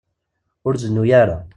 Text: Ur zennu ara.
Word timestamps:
Ur 0.67 0.73
zennu 0.81 1.03
ara. 1.21 1.37